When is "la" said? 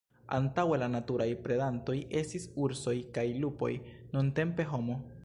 0.83-0.87